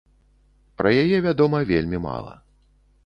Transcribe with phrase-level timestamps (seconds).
[0.79, 2.33] Пра яе вядома вельмі мала.